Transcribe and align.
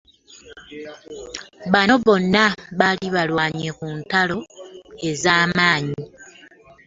Bano 1.73 1.93
bona 2.05 2.43
baali 2.79 3.07
balwanye 3.15 3.69
ku 3.77 3.87
ntalo 3.99 4.37
ez'amaanyi. 5.09 6.01